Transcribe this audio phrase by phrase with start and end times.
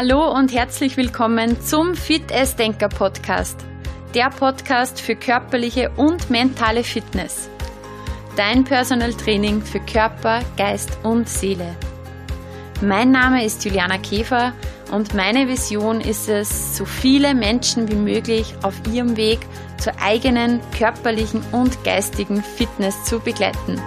[0.00, 3.58] Hallo und herzlich willkommen zum Fit as Denker Podcast.
[4.14, 7.50] Der Podcast für körperliche und mentale Fitness.
[8.36, 11.74] Dein Personal Training für Körper, Geist und Seele.
[12.80, 14.52] Mein Name ist Juliana Käfer
[14.92, 19.40] und meine Vision ist es, so viele Menschen wie möglich auf ihrem Weg
[19.78, 23.82] zur eigenen körperlichen und geistigen Fitness zu begleiten.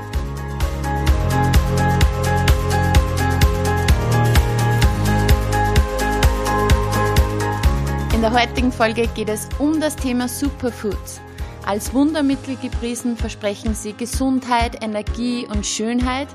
[8.32, 11.20] Der heutigen Folge geht es um das Thema Superfoods.
[11.66, 16.30] Als Wundermittel gepriesen versprechen sie Gesundheit, Energie und Schönheit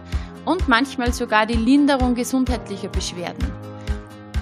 [0.44, 3.50] und manchmal sogar die Linderung gesundheitlicher Beschwerden.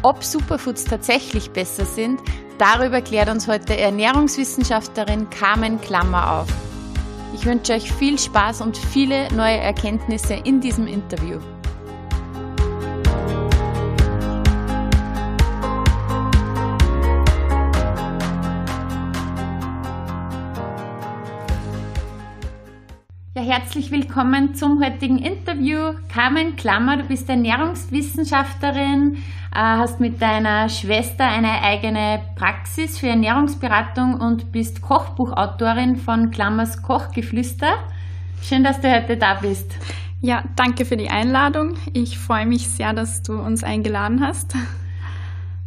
[0.02, 2.20] Ob Superfoods tatsächlich besser sind,
[2.58, 6.48] darüber klärt uns heute Ernährungswissenschaftlerin Carmen Klammer auf.
[7.34, 11.38] Ich wünsche euch viel Spaß und viele neue Erkenntnisse in diesem Interview.
[23.74, 25.94] Herzlich willkommen zum heutigen Interview.
[26.08, 29.16] Carmen Klammer, du bist Ernährungswissenschaftlerin,
[29.52, 36.84] äh, hast mit deiner Schwester eine eigene Praxis für Ernährungsberatung und bist Kochbuchautorin von Klammers
[36.84, 37.72] Kochgeflüster.
[38.42, 39.74] Schön, dass du heute da bist.
[40.20, 41.74] Ja, danke für die Einladung.
[41.94, 44.54] Ich freue mich sehr, dass du uns eingeladen hast.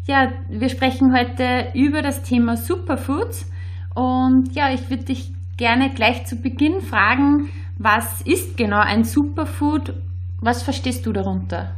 [0.05, 3.52] Ja, wir sprechen heute über das Thema Superfoods
[3.95, 9.94] und ja, ich würde dich gerne gleich zu Beginn fragen, was ist genau ein Superfood?
[10.42, 11.75] Was verstehst du darunter?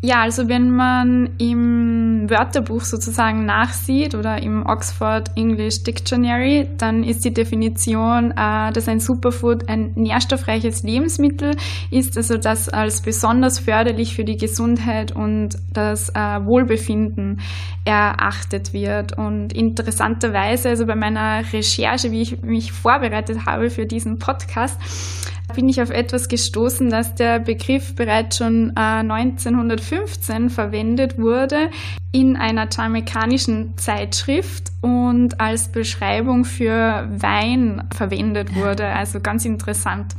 [0.00, 7.24] Ja, also wenn man im Wörterbuch sozusagen nachsieht oder im Oxford English Dictionary, dann ist
[7.24, 11.56] die Definition, äh, dass ein Superfood ein nährstoffreiches Lebensmittel
[11.90, 17.40] ist, also das als besonders förderlich für die Gesundheit und das äh, Wohlbefinden
[17.84, 19.18] erachtet wird.
[19.18, 24.78] Und interessanterweise, also bei meiner Recherche, wie ich mich vorbereitet habe für diesen Podcast,
[25.58, 31.72] bin ich auf etwas gestoßen, dass der Begriff bereits schon äh, 1915 verwendet wurde
[32.12, 38.86] in einer jamaikanischen Zeitschrift und als Beschreibung für Wein verwendet wurde.
[38.86, 40.14] Also ganz interessant.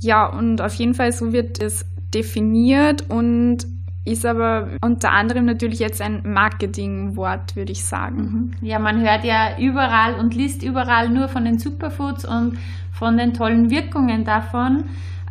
[0.00, 3.66] Ja, und auf jeden Fall so wird es definiert und
[4.10, 8.52] ist aber unter anderem natürlich jetzt ein Marketingwort, würde ich sagen.
[8.60, 8.66] Mhm.
[8.66, 12.58] Ja, man hört ja überall und liest überall nur von den Superfoods und
[12.92, 14.84] von den tollen Wirkungen davon.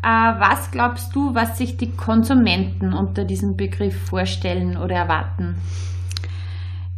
[0.03, 5.55] Äh, was glaubst du, was sich die Konsumenten unter diesem Begriff vorstellen oder erwarten?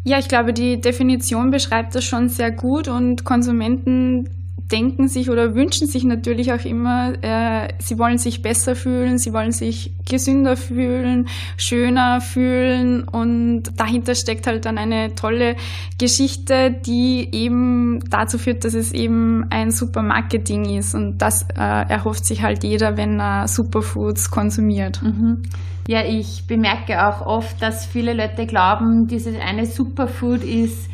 [0.03, 4.29] Ja, ich glaube, die Definition beschreibt das schon sehr gut und Konsumenten
[4.71, 9.33] denken sich oder wünschen sich natürlich auch immer, äh, sie wollen sich besser fühlen, sie
[9.33, 11.27] wollen sich gesünder fühlen,
[11.57, 15.55] schöner fühlen und dahinter steckt halt dann eine tolle
[15.97, 21.57] Geschichte, die eben dazu führt, dass es eben ein super Marketing ist und das äh,
[21.57, 25.01] erhofft sich halt jeder, wenn er Superfoods konsumiert.
[25.01, 25.43] Mhm.
[25.87, 30.87] Ja, ich bemerke auch oft, dass viele Leute glauben, dieses eine Superfood ist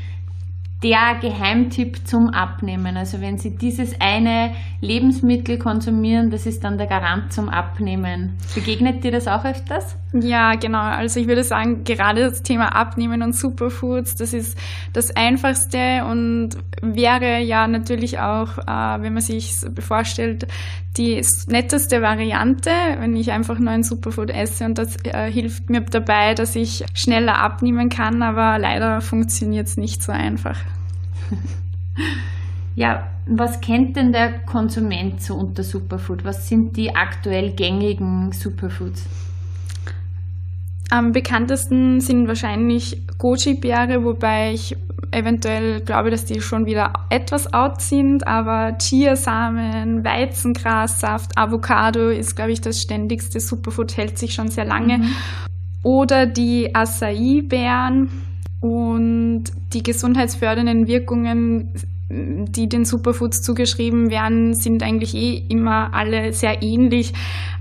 [0.84, 2.98] der Geheimtipp zum Abnehmen.
[2.98, 8.38] Also wenn Sie dieses eine Lebensmittel konsumieren, das ist dann der Garant zum Abnehmen.
[8.54, 9.98] Begegnet dir das auch öfters?
[10.14, 10.82] Ja, genau.
[10.82, 14.58] Also ich würde sagen, gerade das Thema Abnehmen und Superfoods, das ist
[14.94, 20.48] das Einfachste und wäre ja natürlich auch, äh, wenn man sich vorstellt,
[20.98, 25.82] die netteste Variante, wenn ich einfach nur ein Superfood esse und das äh, hilft mir
[25.82, 30.58] dabei, dass ich schneller abnehmen kann, aber leider funktioniert es nicht so einfach.
[32.76, 36.26] Ja, was kennt denn der Konsument so unter Superfood?
[36.26, 39.06] Was sind die aktuell gängigen Superfoods?
[40.90, 44.76] Am bekanntesten sind wahrscheinlich Goji-Beere, wobei ich
[45.12, 52.52] eventuell glaube, dass die schon wieder etwas out sind, aber Chiasamen, Weizengrassaft, Avocado ist, glaube
[52.52, 55.00] ich, das ständigste Superfood, hält sich schon sehr lange.
[55.00, 55.16] Mhm.
[55.82, 58.10] Oder die Acai-Beeren
[58.66, 61.70] und die gesundheitsfördernden Wirkungen,
[62.10, 67.14] die den Superfoods zugeschrieben werden, sind eigentlich eh immer alle sehr ähnlich.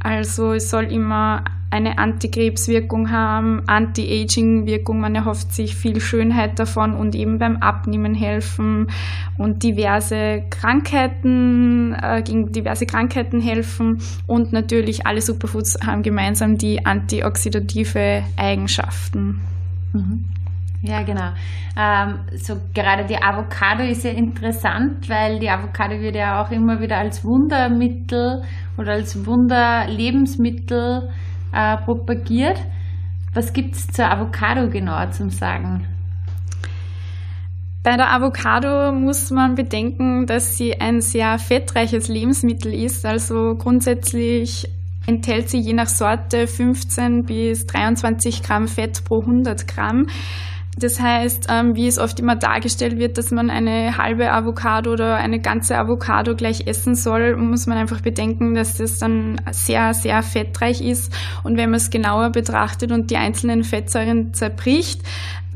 [0.02, 7.14] Also es soll immer eine Antikrebswirkung haben, Anti-Aging-Wirkung, man erhofft sich viel Schönheit davon und
[7.14, 8.86] eben beim Abnehmen helfen
[9.36, 16.86] und diverse Krankheiten, äh, gegen diverse Krankheiten helfen und natürlich alle Superfoods haben gemeinsam die
[16.86, 19.40] antioxidative Eigenschaften.
[19.92, 20.24] Mhm.
[20.86, 21.30] Ja, genau.
[21.78, 26.78] Ähm, so gerade die Avocado ist ja interessant, weil die Avocado wird ja auch immer
[26.78, 28.42] wieder als Wundermittel
[28.76, 31.08] oder als Wunderlebensmittel
[31.54, 32.60] äh, propagiert.
[33.32, 35.86] Was gibt es zur Avocado genauer zum Sagen?
[37.82, 43.06] Bei der Avocado muss man bedenken, dass sie ein sehr fettreiches Lebensmittel ist.
[43.06, 44.68] Also grundsätzlich
[45.06, 50.08] enthält sie je nach Sorte 15 bis 23 Gramm Fett pro 100 Gramm.
[50.76, 55.16] Das heißt, ähm, wie es oft immer dargestellt wird, dass man eine halbe Avocado oder
[55.16, 60.22] eine ganze Avocado gleich essen soll, muss man einfach bedenken, dass das dann sehr, sehr
[60.22, 61.12] fettreich ist.
[61.44, 65.02] Und wenn man es genauer betrachtet und die einzelnen Fettsäuren zerbricht,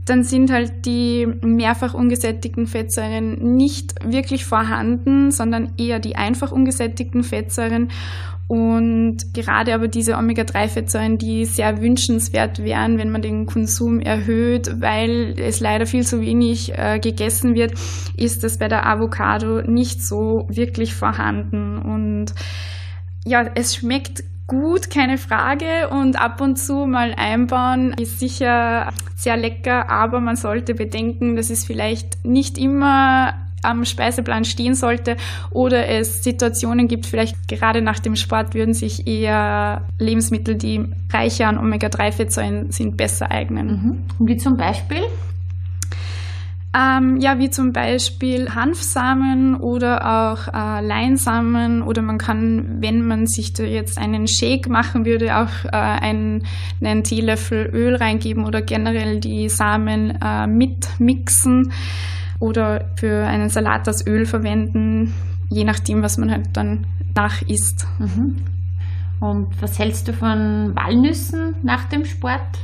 [0.05, 7.23] dann sind halt die mehrfach ungesättigten Fettsäuren nicht wirklich vorhanden, sondern eher die einfach ungesättigten
[7.23, 7.91] Fettsäuren.
[8.49, 15.35] Und gerade aber diese Omega-3-Fettsäuren, die sehr wünschenswert wären, wenn man den Konsum erhöht, weil
[15.39, 17.75] es leider viel zu wenig äh, gegessen wird,
[18.17, 21.77] ist das bei der Avocado nicht so wirklich vorhanden.
[21.77, 22.33] Und
[23.27, 25.91] ja, es schmeckt gut, keine Frage.
[25.91, 31.51] Und ab und zu mal einbauen ist sicher sehr lecker, aber man sollte bedenken, dass
[31.51, 35.17] es vielleicht nicht immer am Speiseplan stehen sollte
[35.51, 41.49] oder es Situationen gibt, vielleicht gerade nach dem Sport würden sich eher Lebensmittel, die reicher
[41.49, 44.05] an Omega-3-Fettsäuren sind, besser eignen.
[44.19, 44.27] Mhm.
[44.27, 45.03] Wie zum Beispiel?
[46.77, 53.27] Ähm, ja, wie zum Beispiel Hanfsamen oder auch äh, Leinsamen oder man kann, wenn man
[53.27, 56.45] sich da jetzt einen Shake machen würde, auch äh, einen,
[56.83, 61.73] einen Teelöffel Öl reingeben oder generell die Samen äh, mitmixen
[62.41, 65.15] oder für einen Salat das Öl verwenden,
[65.51, 67.87] je nachdem, was man halt dann nach isst.
[67.99, 68.37] Mhm.
[69.21, 72.59] Und was hältst du von Walnüssen nach dem Sport?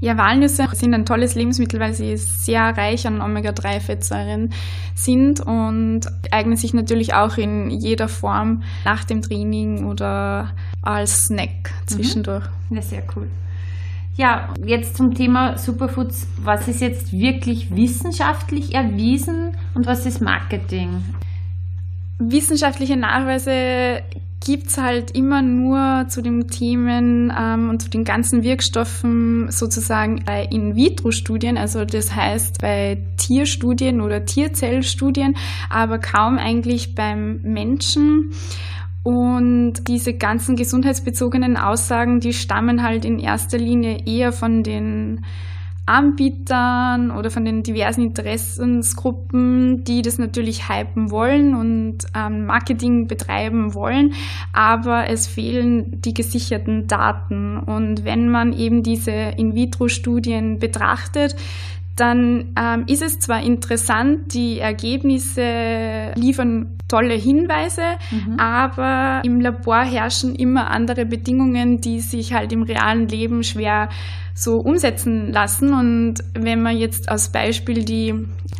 [0.00, 4.50] Ja, Walnüsse sind ein tolles Lebensmittel, weil sie sehr reich an Omega-3-Fettsäuren
[4.94, 10.50] sind und eignen sich natürlich auch in jeder Form nach dem Training oder
[10.82, 12.44] als Snack zwischendurch.
[12.68, 12.76] Mhm.
[12.76, 13.28] Ja, sehr cool.
[14.16, 16.28] Ja, jetzt zum Thema Superfoods.
[16.42, 21.02] Was ist jetzt wirklich wissenschaftlich erwiesen und was ist Marketing?
[22.20, 24.02] Wissenschaftliche Nachweise
[24.44, 30.22] gibt es halt immer nur zu den Themen ähm, und zu den ganzen Wirkstoffen sozusagen
[30.24, 35.36] bei In-vitro-Studien, also das heißt bei Tierstudien oder Tierzellstudien,
[35.70, 38.32] aber kaum eigentlich beim Menschen.
[39.04, 45.24] Und diese ganzen gesundheitsbezogenen Aussagen, die stammen halt in erster Linie eher von den
[45.86, 53.74] Anbietern oder von den diversen Interessensgruppen, die das natürlich hypen wollen und ähm, Marketing betreiben
[53.74, 54.14] wollen,
[54.54, 57.58] aber es fehlen die gesicherten Daten.
[57.58, 61.36] Und wenn man eben diese In-vitro-Studien betrachtet,
[61.96, 68.38] dann ähm, ist es zwar interessant, die Ergebnisse liefern tolle Hinweise, mhm.
[68.38, 73.88] aber im Labor herrschen immer andere Bedingungen, die sich halt im realen Leben schwer
[74.34, 75.72] so umsetzen lassen.
[75.72, 78.14] Und wenn man jetzt als Beispiel die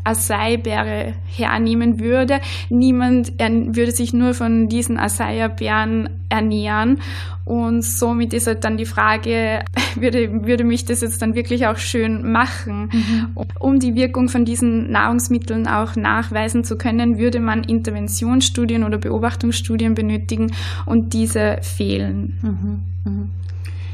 [0.04, 2.40] Acai-Beere hernehmen würde,
[2.70, 7.00] niemand würde sich nur von diesen Acai-Beeren ernähren.
[7.44, 9.64] Und somit ist halt dann die Frage,
[9.96, 12.90] würde, würde mich das jetzt dann wirklich auch schön machen?
[12.92, 13.36] Mhm.
[13.58, 19.94] Um die Wirkung von diesen Nahrungsmitteln auch nachweisen zu können, würde man Interventionsstudien oder Beobachtungsstudien
[19.94, 20.52] benötigen
[20.86, 22.38] und diese fehlen.
[22.42, 23.10] Mhm.
[23.10, 23.30] Mhm.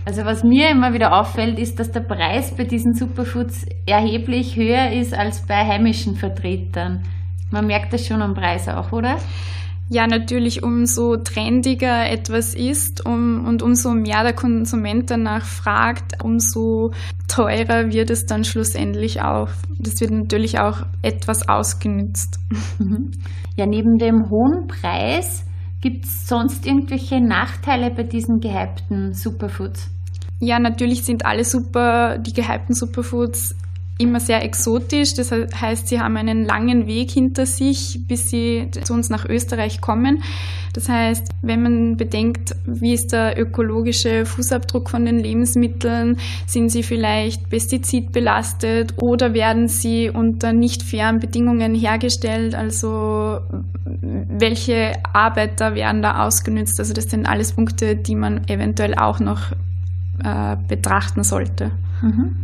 [0.05, 4.91] Also was mir immer wieder auffällt, ist, dass der Preis bei diesen Superfoods erheblich höher
[4.93, 7.03] ist als bei heimischen Vertretern.
[7.51, 9.19] Man merkt das schon am Preis auch, oder?
[9.93, 16.93] Ja, natürlich, umso trendiger etwas ist um, und umso mehr der Konsument danach fragt, umso
[17.27, 19.49] teurer wird es dann schlussendlich auch.
[19.81, 22.39] Das wird natürlich auch etwas ausgenützt.
[23.57, 25.45] Ja, neben dem hohen Preis
[25.81, 29.89] Gibt es sonst irgendwelche Nachteile bei diesen gehypten Superfoods?
[30.39, 33.55] Ja, natürlich sind alle super, die gehypten Superfoods
[33.99, 35.15] immer sehr exotisch.
[35.15, 39.81] Das heißt, sie haben einen langen Weg hinter sich, bis sie zu uns nach Österreich
[39.81, 40.23] kommen.
[40.73, 46.83] Das heißt, wenn man bedenkt, wie ist der ökologische Fußabdruck von den Lebensmitteln, sind sie
[46.83, 52.55] vielleicht pestizidbelastet oder werden sie unter nicht fairen Bedingungen hergestellt?
[52.55, 53.41] Also
[53.85, 56.79] welche Arbeiter werden da ausgenützt?
[56.79, 59.53] Also das sind alles Punkte, die man eventuell auch noch
[60.23, 61.73] äh, betrachten sollte.
[62.03, 62.37] Mhm.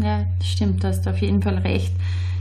[0.00, 1.92] Ja, stimmt, du hast auf jeden Fall recht.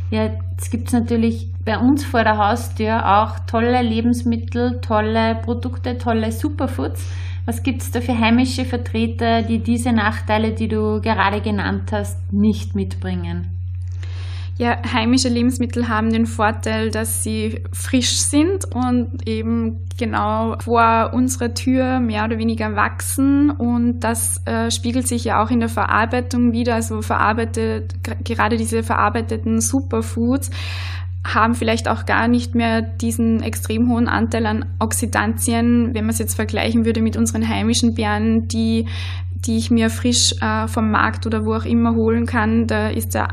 [0.09, 5.97] Ja, jetzt gibt es natürlich bei uns vor der Haustür auch tolle Lebensmittel, tolle Produkte,
[5.97, 7.05] tolle Superfoods.
[7.45, 12.31] Was gibt es da für heimische Vertreter, die diese Nachteile, die du gerade genannt hast,
[12.31, 13.56] nicht mitbringen?
[14.59, 21.53] Ja, heimische Lebensmittel haben den Vorteil, dass sie frisch sind und eben genau vor unserer
[21.53, 26.53] Tür mehr oder weniger wachsen und das äh, spiegelt sich ja auch in der Verarbeitung
[26.53, 30.49] wieder, also verarbeitet, gerade diese verarbeiteten Superfoods
[31.23, 36.19] haben vielleicht auch gar nicht mehr diesen extrem hohen Anteil an Oxidantien, wenn man es
[36.19, 38.87] jetzt vergleichen würde mit unseren heimischen Beeren, die,
[39.35, 42.65] die ich mir frisch äh, vom Markt oder wo auch immer holen kann.
[42.65, 43.27] Da ist der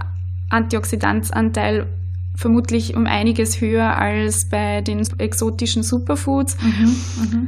[0.54, 1.86] Antioxidanzanteil
[2.36, 6.56] vermutlich um einiges höher als bei den exotischen Superfoods.
[6.60, 6.96] Mhm,
[7.30, 7.46] mh.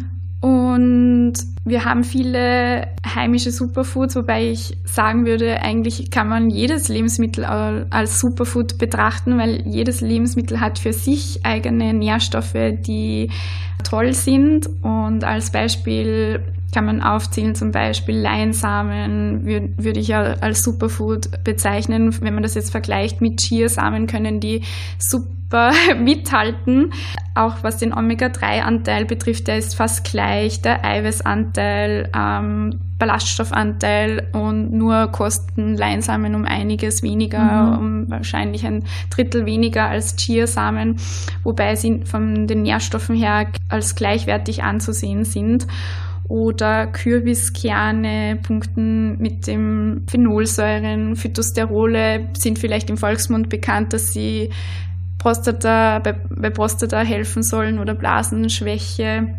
[0.76, 1.32] Und
[1.64, 8.20] wir haben viele heimische Superfoods, wobei ich sagen würde, eigentlich kann man jedes Lebensmittel als
[8.20, 12.52] Superfood betrachten, weil jedes Lebensmittel hat für sich eigene Nährstoffe,
[12.86, 13.30] die
[13.84, 14.68] toll sind.
[14.82, 22.14] Und als Beispiel kann man aufzählen, zum Beispiel Leinsamen würde würd ich als Superfood bezeichnen.
[22.20, 24.60] Wenn man das jetzt vergleicht mit Chiasamen, können die
[25.46, 26.92] super mithalten.
[27.34, 30.62] Auch was den Omega-3-Anteil betrifft, der ist fast gleich.
[30.62, 37.78] Der Eiweißanteil, ähm, Ballaststoffanteil und nur kosten Leinsamen um einiges weniger, mhm.
[37.78, 40.96] um wahrscheinlich ein Drittel weniger als Chiasamen,
[41.42, 45.66] wobei sie von den Nährstoffen her als gleichwertig anzusehen sind
[46.26, 51.16] oder Kürbiskerne punkten mit dem Phenolsäuren.
[51.16, 54.50] Phytosterole sind vielleicht im Volksmund bekannt, dass sie
[55.26, 59.34] Prostata, bei, bei Prostata helfen sollen oder Blasenschwäche.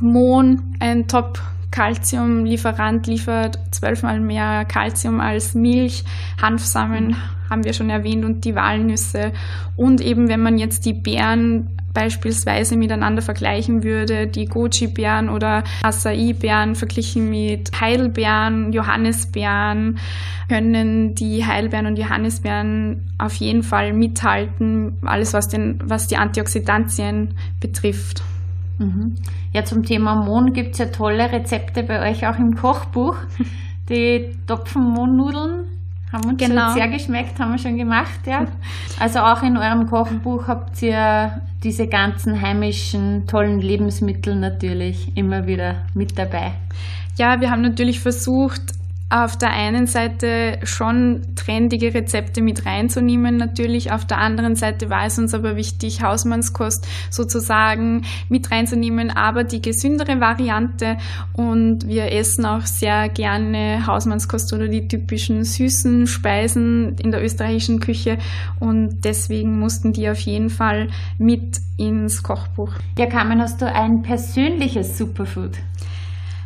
[0.00, 6.04] Mohn, ein top Calcium-Lieferant liefert zwölfmal mehr Calcium als Milch.
[6.40, 7.14] Hanfsamen
[7.50, 9.32] haben wir schon erwähnt und die Walnüsse.
[9.76, 16.74] Und eben, wenn man jetzt die Beeren beispielsweise miteinander vergleichen würde, die Goji-Beeren oder Acai-Beeren
[16.74, 19.98] verglichen mit Heidelbeeren, Johannisbeeren,
[20.48, 27.34] können die Heidelbeeren und Johannisbeeren auf jeden Fall mithalten, alles was, den, was die Antioxidantien
[27.60, 28.22] betrifft.
[28.78, 29.16] Mhm.
[29.52, 33.16] Ja, zum Thema Mohn gibt es ja tolle Rezepte bei euch auch im Kochbuch.
[33.88, 35.64] Die Topfenmohnnudeln
[36.12, 36.72] haben uns genau.
[36.72, 38.46] sehr geschmeckt, haben wir schon gemacht, ja.
[38.98, 45.76] Also auch in eurem Kochbuch habt ihr diese ganzen heimischen, tollen Lebensmittel natürlich immer wieder
[45.94, 46.52] mit dabei.
[47.16, 48.62] Ja, wir haben natürlich versucht,
[49.10, 53.90] auf der einen Seite schon trendige Rezepte mit reinzunehmen, natürlich.
[53.90, 59.62] Auf der anderen Seite war es uns aber wichtig, Hausmannskost sozusagen mit reinzunehmen, aber die
[59.62, 60.98] gesündere Variante.
[61.32, 67.80] Und wir essen auch sehr gerne Hausmannskost oder die typischen süßen Speisen in der österreichischen
[67.80, 68.18] Küche.
[68.60, 72.72] Und deswegen mussten die auf jeden Fall mit ins Kochbuch.
[72.98, 75.52] Ja, Carmen, hast du ein persönliches Superfood?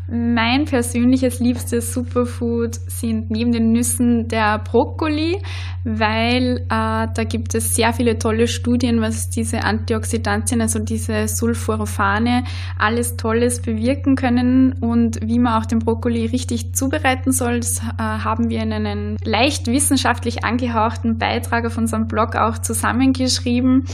[0.09, 5.39] Mein persönliches liebstes Superfood sind neben den Nüssen der Brokkoli,
[5.85, 12.45] weil äh, da gibt es sehr viele tolle Studien, was diese Antioxidantien, also diese Sulforaphane,
[12.79, 17.61] alles Tolles bewirken können und wie man auch den Brokkoli richtig zubereiten soll.
[17.61, 23.85] Das äh, haben wir in einem leicht wissenschaftlich angehauchten Beitrag auf unserem Blog auch zusammengeschrieben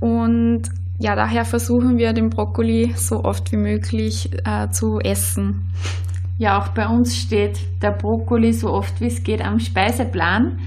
[0.00, 0.62] und
[0.98, 5.68] ja, daher versuchen wir den Brokkoli so oft wie möglich äh, zu essen.
[6.38, 10.58] Ja, auch bei uns steht der Brokkoli so oft wie es geht am Speiseplan.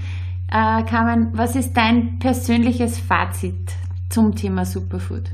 [0.48, 3.72] Äh, Carmen, was ist dein persönliches Fazit
[4.08, 5.30] zum Thema Superfood?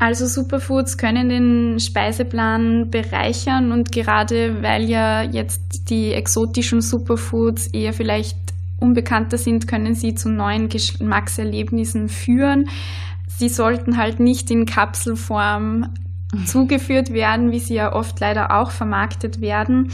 [0.00, 7.92] Also Superfoods können den Speiseplan bereichern und gerade weil ja jetzt die exotischen Superfoods eher
[7.92, 8.36] vielleicht
[8.80, 12.66] unbekannter sind, können sie zu neuen Geschmackserlebnissen führen
[13.38, 15.94] sie sollten halt nicht in Kapselform
[16.44, 19.90] zugeführt werden, wie sie ja oft leider auch vermarktet werden.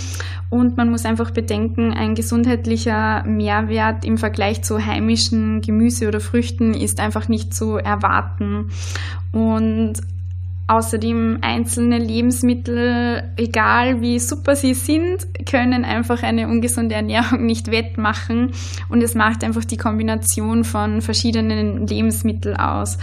[0.50, 6.74] Und man muss einfach bedenken, ein gesundheitlicher Mehrwert im Vergleich zu heimischen Gemüse oder Früchten
[6.74, 8.70] ist einfach nicht zu erwarten.
[9.30, 10.00] Und
[10.66, 18.52] Außerdem einzelne Lebensmittel, egal wie super sie sind, können einfach eine ungesunde Ernährung nicht wettmachen
[18.88, 22.96] und es macht einfach die Kombination von verschiedenen Lebensmitteln aus.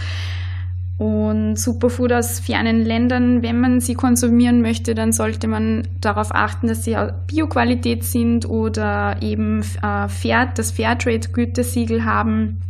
[0.98, 6.66] Und Superfood aus fernen Ländern, wenn man sie konsumieren möchte, dann sollte man darauf achten,
[6.66, 12.60] dass sie Bioqualität sind oder eben äh, Fair, das Fairtrade-Gütesiegel haben.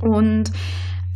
[0.00, 0.50] Und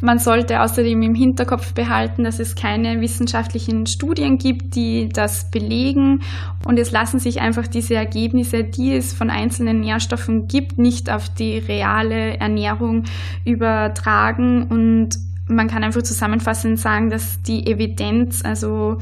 [0.03, 6.21] man sollte außerdem im Hinterkopf behalten, dass es keine wissenschaftlichen Studien gibt, die das belegen.
[6.67, 11.31] Und es lassen sich einfach diese Ergebnisse, die es von einzelnen Nährstoffen gibt, nicht auf
[11.31, 13.05] die reale Ernährung
[13.47, 14.65] übertragen.
[14.65, 15.17] Und
[15.49, 18.99] man kann einfach zusammenfassend sagen, dass die Evidenz, also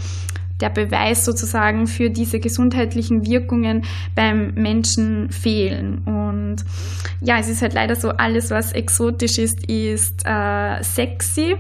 [0.61, 3.85] der Beweis sozusagen für diese gesundheitlichen Wirkungen
[4.15, 5.99] beim Menschen fehlen.
[6.05, 6.65] Und
[7.21, 11.57] ja, es ist halt leider so, alles, was exotisch ist, ist äh, sexy.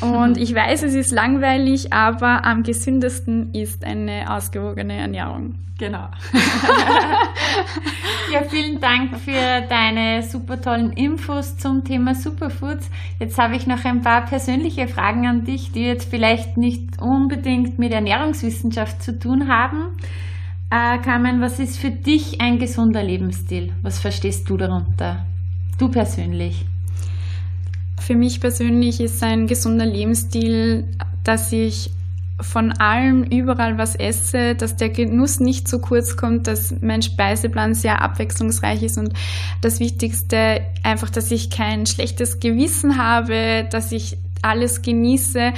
[0.00, 5.56] Und ich weiß, es ist langweilig, aber am gesündesten ist eine ausgewogene Ernährung.
[5.78, 6.08] Genau.
[8.32, 12.90] ja, vielen Dank für deine super tollen Infos zum Thema Superfoods.
[13.18, 17.78] Jetzt habe ich noch ein paar persönliche Fragen an dich, die jetzt vielleicht nicht unbedingt
[17.78, 19.96] mit Ernährungswissenschaft zu tun haben.
[20.70, 23.72] Äh, Carmen, was ist für dich ein gesunder Lebensstil?
[23.82, 25.24] Was verstehst du darunter?
[25.78, 26.66] Du persönlich.
[28.10, 30.82] Für mich persönlich ist ein gesunder Lebensstil,
[31.22, 31.92] dass ich
[32.40, 37.72] von allem überall was esse, dass der Genuss nicht zu kurz kommt, dass mein Speiseplan
[37.72, 39.12] sehr abwechslungsreich ist und
[39.60, 45.52] das Wichtigste einfach, dass ich kein schlechtes Gewissen habe, dass ich alles genieße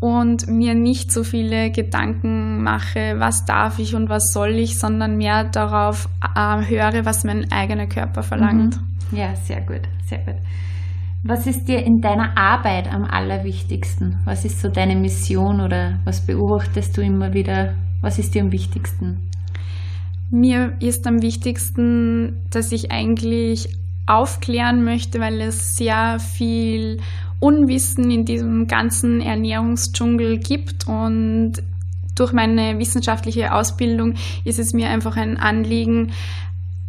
[0.00, 5.16] und mir nicht so viele Gedanken mache, was darf ich und was soll ich, sondern
[5.16, 8.78] mehr darauf äh, höre, was mein eigener Körper verlangt.
[9.10, 9.16] Mhm.
[9.16, 10.36] Ja, sehr gut, sehr gut.
[11.26, 14.18] Was ist dir in deiner Arbeit am allerwichtigsten?
[14.26, 17.72] Was ist so deine Mission oder was beobachtest du immer wieder?
[18.02, 19.30] Was ist dir am wichtigsten?
[20.30, 23.74] Mir ist am wichtigsten, dass ich eigentlich
[24.06, 27.00] aufklären möchte, weil es sehr viel
[27.40, 31.54] Unwissen in diesem ganzen Ernährungsdschungel gibt und
[32.14, 34.14] durch meine wissenschaftliche Ausbildung
[34.44, 36.12] ist es mir einfach ein Anliegen,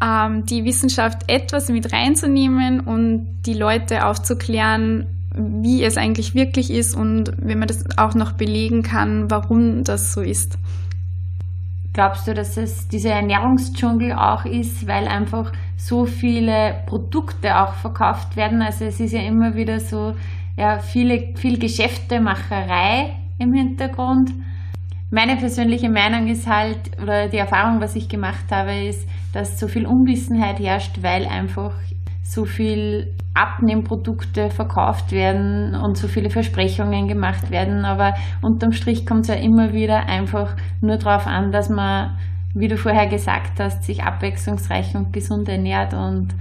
[0.03, 6.95] ähm, die Wissenschaft etwas mit reinzunehmen und die Leute aufzuklären, wie es eigentlich wirklich ist
[6.95, 10.57] und wenn man das auch noch belegen kann, warum das so ist.
[11.93, 18.35] Glaubst du, dass es dieser Ernährungsdschungel auch ist, weil einfach so viele Produkte auch verkauft
[18.35, 18.61] werden?
[18.61, 20.13] Also es ist ja immer wieder so,
[20.57, 24.31] ja, viele, viel Geschäftemacherei im Hintergrund.
[25.15, 29.69] Meine persönliche Meinung ist halt, oder die Erfahrung, was ich gemacht habe, ist, dass so
[29.69, 31.71] viel Unwissenheit herrscht, weil einfach
[32.21, 37.85] so viel Abnehmprodukte verkauft werden und so viele Versprechungen gemacht werden.
[37.85, 42.17] Aber unterm Strich kommt es ja immer wieder einfach nur darauf an, dass man,
[42.53, 46.35] wie du vorher gesagt hast, sich abwechslungsreich und gesund ernährt und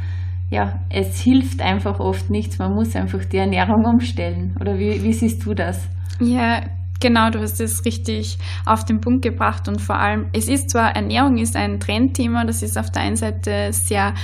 [0.50, 2.58] ja, es hilft einfach oft nichts.
[2.58, 4.56] Man muss einfach die Ernährung umstellen.
[4.60, 5.88] Oder wie, wie siehst du das?
[6.18, 6.60] Ja,
[7.00, 10.96] Genau, du hast es richtig auf den Punkt gebracht und vor allem, es ist zwar,
[10.96, 14.14] Ernährung ist ein Trendthema, das ist auf der einen Seite sehr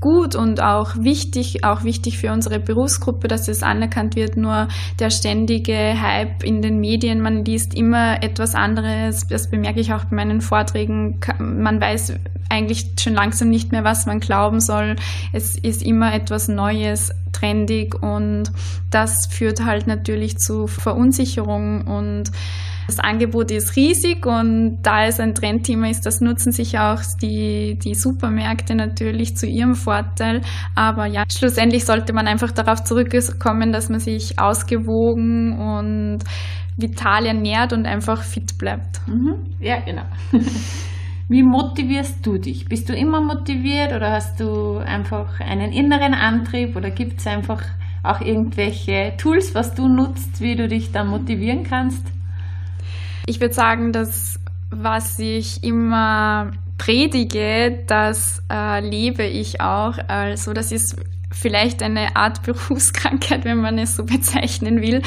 [0.00, 4.36] gut und auch wichtig, auch wichtig für unsere Berufsgruppe, dass es anerkannt wird.
[4.36, 9.26] Nur der ständige Hype in den Medien, man liest immer etwas anderes.
[9.26, 11.20] Das bemerke ich auch bei meinen Vorträgen.
[11.38, 12.14] Man weiß
[12.48, 14.96] eigentlich schon langsam nicht mehr, was man glauben soll.
[15.32, 18.50] Es ist immer etwas Neues, trendig und
[18.90, 22.30] das führt halt natürlich zu Verunsicherung und
[22.86, 27.78] das Angebot ist riesig und da es ein Trendthema ist, das nutzen sich auch die,
[27.82, 30.42] die Supermärkte natürlich zu ihrem Vorteil.
[30.76, 36.20] Aber ja, schlussendlich sollte man einfach darauf zurückkommen, dass man sich ausgewogen und
[36.76, 39.00] vital ernährt und einfach fit bleibt.
[39.08, 39.34] Mhm.
[39.58, 40.04] Ja, genau.
[41.28, 42.66] Wie motivierst du dich?
[42.66, 47.62] Bist du immer motiviert oder hast du einfach einen inneren Antrieb oder gibt es einfach
[48.04, 52.06] auch irgendwelche Tools, was du nutzt, wie du dich dann motivieren kannst?
[53.26, 54.38] Ich würde sagen, dass
[54.70, 59.98] was ich immer predige, das äh, lebe ich auch.
[60.08, 60.96] Also das ist
[61.32, 65.02] vielleicht eine Art Berufskrankheit, wenn man es so bezeichnen will.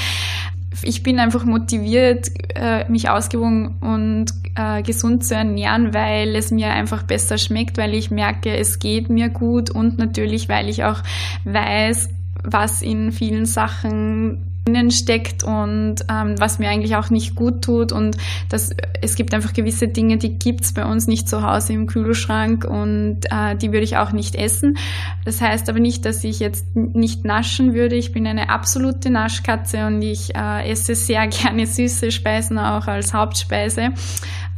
[0.84, 6.70] Ich bin einfach motiviert, äh, mich ausgewogen und äh, gesund zu ernähren, weil es mir
[6.70, 11.02] einfach besser schmeckt, weil ich merke, es geht mir gut und natürlich, weil ich auch
[11.46, 12.10] weiß,
[12.44, 14.49] was in vielen Sachen
[14.92, 18.18] steckt und ähm, was mir eigentlich auch nicht gut tut und
[18.50, 21.88] das, es gibt einfach gewisse Dinge, die gibt es bei uns nicht zu Hause im
[21.88, 24.78] Kühlschrank und äh, die würde ich auch nicht essen.
[25.26, 27.96] Das heißt aber nicht, dass ich jetzt nicht naschen würde.
[27.96, 33.14] Ich bin eine absolute Naschkatze und ich äh, esse sehr gerne süße Speisen auch als
[33.14, 33.90] Hauptspeise.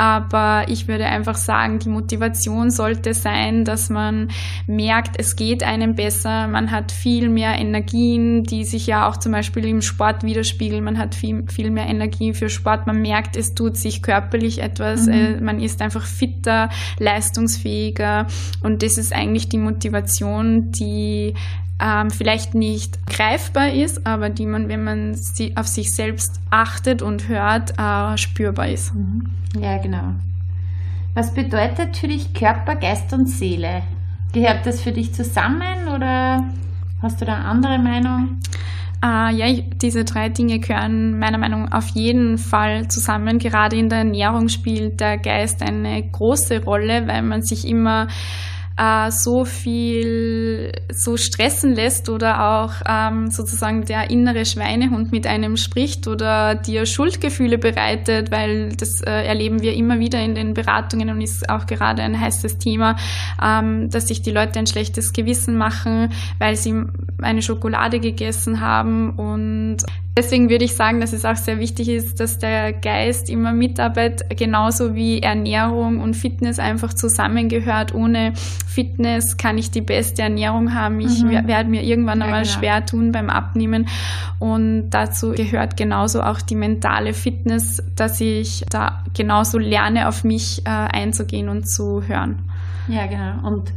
[0.02, 4.32] Aber ich würde einfach sagen, die Motivation sollte sein, dass man
[4.66, 9.32] merkt, es geht einem besser, man hat viel mehr Energien, die sich ja auch zum
[9.32, 13.54] Beispiel im Sport widerspiegeln, man hat viel, viel mehr Energie für Sport, man merkt, es
[13.54, 15.14] tut sich körperlich etwas, mhm.
[15.14, 18.26] äh, man ist einfach fitter, leistungsfähiger.
[18.64, 21.36] Und das ist eigentlich die Motivation, die
[21.82, 27.02] ähm, vielleicht nicht greifbar ist, aber die man, wenn man sie auf sich selbst achtet
[27.02, 28.94] und hört, äh, spürbar ist.
[28.94, 29.32] Mhm.
[29.60, 30.14] Ja, genau.
[31.14, 33.82] Was bedeutet für dich Körper, Geist und Seele?
[34.32, 36.46] Gehört das für dich zusammen oder
[37.02, 38.40] hast du da eine andere Meinung?
[39.04, 43.40] Äh, ja, ich, diese drei Dinge gehören meiner Meinung nach auf jeden Fall zusammen.
[43.40, 48.08] Gerade in der Ernährung spielt der Geist eine große Rolle, weil man sich immer
[48.78, 55.58] äh, so viel so stressen lässt oder auch ähm, sozusagen der innere Schweinehund mit einem
[55.58, 61.10] spricht oder dir Schuldgefühle bereitet, weil das äh, erleben wir immer wieder in den Beratungen
[61.10, 62.96] und ist auch gerade ein heißes Thema,
[63.44, 66.74] ähm, dass sich die Leute ein schlechtes Gewissen machen, weil sie
[67.22, 69.78] eine Schokolade gegessen haben und
[70.18, 74.38] Deswegen würde ich sagen, dass es auch sehr wichtig ist, dass der Geist immer mitarbeitet,
[74.38, 77.96] genauso wie Ernährung und Fitness einfach zusammengehört.
[77.96, 81.00] Ohne Fitness kann ich die beste Ernährung haben.
[81.00, 81.48] Ich mhm.
[81.48, 82.54] werde mir irgendwann ja, einmal genau.
[82.54, 83.88] schwer tun beim Abnehmen.
[84.38, 90.66] Und dazu gehört genauso auch die mentale Fitness, dass ich da genauso lerne, auf mich
[90.66, 92.40] äh, einzugehen und zu hören.
[92.90, 93.48] Ja, genau.
[93.48, 93.72] Und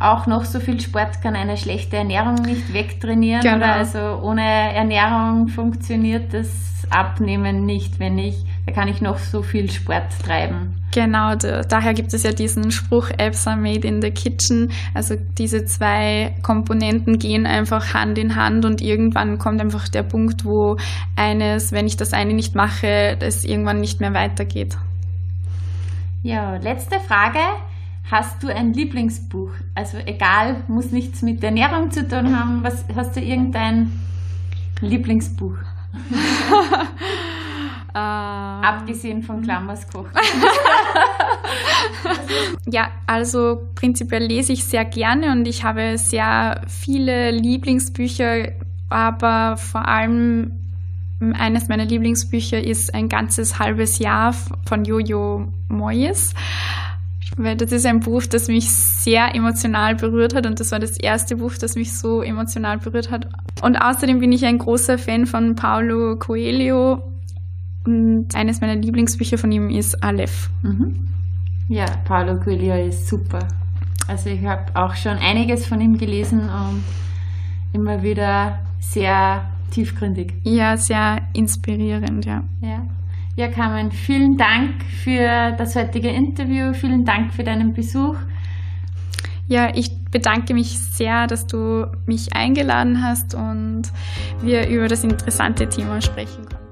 [0.00, 3.42] auch noch so viel Sport kann eine schlechte Ernährung nicht wegtrainieren.
[3.42, 3.56] Genau.
[3.56, 9.42] Oder also ohne Ernährung funktioniert das Abnehmen nicht, wenn ich, da kann ich noch so
[9.42, 10.74] viel Sport treiben.
[10.92, 14.70] Genau, da, daher gibt es ja diesen Spruch, Apps are made in the kitchen.
[14.94, 20.44] Also diese zwei Komponenten gehen einfach Hand in Hand und irgendwann kommt einfach der Punkt,
[20.44, 20.76] wo
[21.14, 24.78] eines, wenn ich das eine nicht mache, es irgendwann nicht mehr weitergeht.
[26.22, 27.38] Ja, letzte Frage.
[28.10, 29.50] Hast du ein Lieblingsbuch?
[29.74, 32.62] Also egal, muss nichts mit Ernährung zu tun haben.
[32.62, 33.92] Was, hast du irgendein
[34.80, 35.56] Lieblingsbuch?
[37.94, 38.64] Ähm.
[38.64, 40.06] Abgesehen von Klammers Koch.
[42.66, 48.52] ja, also prinzipiell lese ich sehr gerne und ich habe sehr viele Lieblingsbücher,
[48.90, 50.52] aber vor allem
[51.20, 54.34] eines meiner Lieblingsbücher ist ein ganzes halbes Jahr
[54.66, 56.34] von Jojo Moyes
[57.38, 60.98] weil das ist ein Buch, das mich sehr emotional berührt hat und das war das
[60.98, 63.28] erste Buch, das mich so emotional berührt hat.
[63.62, 67.02] Und außerdem bin ich ein großer Fan von Paulo Coelho
[67.86, 70.50] und eines meiner Lieblingsbücher von ihm ist Aleph.
[70.62, 71.08] Mhm.
[71.68, 73.46] Ja, Paulo Coelho ist super.
[74.06, 76.82] Also ich habe auch schon einiges von ihm gelesen und
[77.72, 80.34] immer wieder sehr tiefgründig.
[80.44, 82.42] Ja, sehr inspirierend, ja.
[82.60, 82.86] Ja.
[83.38, 86.72] Ja, Carmen, vielen Dank für das heutige Interview.
[86.72, 88.16] Vielen Dank für deinen Besuch.
[89.46, 93.92] Ja, ich bedanke mich sehr, dass du mich eingeladen hast und
[94.42, 96.67] wir über das interessante Thema sprechen konnten.